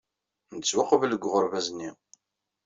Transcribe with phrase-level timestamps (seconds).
[0.55, 1.89] Nettwaqbel deg uɣerbaz-nni.